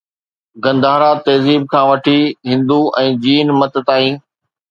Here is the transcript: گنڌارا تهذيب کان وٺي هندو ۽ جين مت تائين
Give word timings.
گنڌارا 0.63 1.11
تهذيب 1.25 1.61
کان 1.73 1.83
وٺي 1.89 2.19
هندو 2.51 2.79
۽ 3.03 3.07
جين 3.27 3.47
مت 3.61 3.73
تائين 3.91 4.15